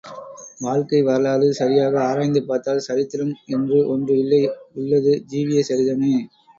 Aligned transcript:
வாழ்க்கை 0.61 1.01
வரலாறு 1.01 1.47
சரியாக 1.53 2.01
ஆராய்ந்து 2.03 2.41
பார்த்தால் 2.43 2.83
சரித்திரம் 2.87 3.33
என்று 3.47 3.79
ஒன்று 3.87 4.15
இல்லை 4.17 4.43
உள்ளது 4.73 5.13
ஜீவிய 5.29 5.61
சரிதமே. 5.69 6.15